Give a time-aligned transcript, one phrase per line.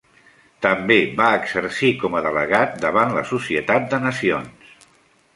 [0.65, 4.73] També va exercir com a delegat davant la Societat de Nacions.